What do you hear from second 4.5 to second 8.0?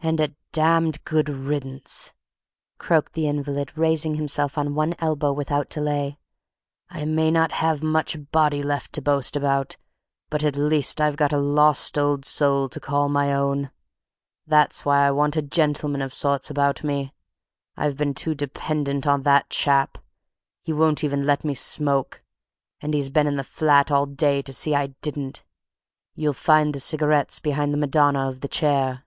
on one elbow without delay. "I may not have